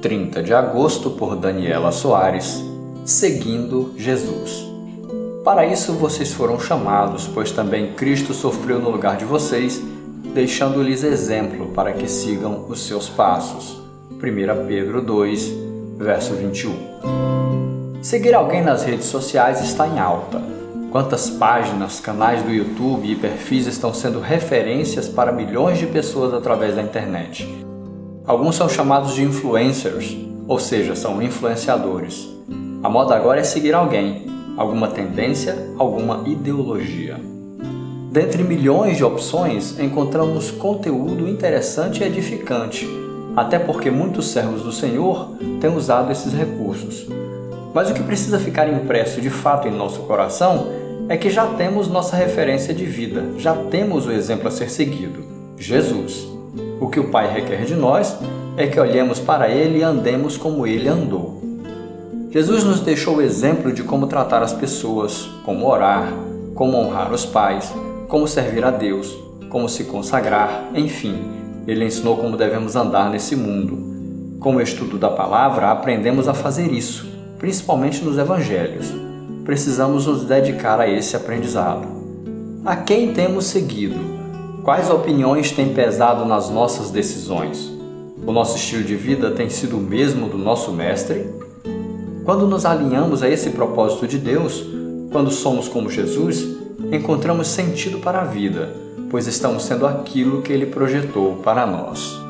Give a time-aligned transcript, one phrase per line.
[0.00, 2.64] 30 de agosto, por Daniela Soares,
[3.04, 4.66] Seguindo Jesus.
[5.44, 9.82] Para isso vocês foram chamados, pois também Cristo sofreu no lugar de vocês,
[10.34, 13.80] deixando-lhes exemplo para que sigam os seus passos.
[14.12, 15.52] 1 Pedro 2,
[15.96, 18.00] verso 21.
[18.02, 20.40] Seguir alguém nas redes sociais está em alta.
[20.90, 26.74] Quantas páginas, canais do YouTube e perfis estão sendo referências para milhões de pessoas através
[26.74, 27.69] da internet?
[28.26, 30.16] Alguns são chamados de influencers,
[30.46, 32.28] ou seja, são influenciadores.
[32.82, 37.18] A moda agora é seguir alguém, alguma tendência, alguma ideologia.
[38.12, 42.88] Dentre milhões de opções, encontramos conteúdo interessante e edificante,
[43.36, 47.06] até porque muitos servos do Senhor têm usado esses recursos.
[47.72, 50.66] Mas o que precisa ficar impresso de fato em nosso coração
[51.08, 55.24] é que já temos nossa referência de vida, já temos o exemplo a ser seguido:
[55.56, 56.39] Jesus.
[56.80, 58.16] O que o Pai requer de nós
[58.56, 61.40] é que olhemos para Ele e andemos como Ele andou.
[62.30, 66.12] Jesus nos deixou o exemplo de como tratar as pessoas, como orar,
[66.54, 67.72] como honrar os pais,
[68.08, 69.16] como servir a Deus,
[69.48, 74.38] como se consagrar, enfim, ele ensinou como devemos andar nesse mundo.
[74.40, 77.06] Com o estudo da palavra, aprendemos a fazer isso,
[77.38, 78.92] principalmente nos evangelhos.
[79.44, 81.86] Precisamos nos dedicar a esse aprendizado.
[82.64, 84.19] A quem temos seguido?
[84.62, 87.72] Quais opiniões têm pesado nas nossas decisões?
[88.26, 91.26] O nosso estilo de vida tem sido o mesmo do nosso Mestre?
[92.24, 94.62] Quando nos alinhamos a esse propósito de Deus,
[95.10, 96.46] quando somos como Jesus,
[96.92, 98.76] encontramos sentido para a vida,
[99.10, 102.20] pois estamos sendo aquilo que Ele projetou para nós.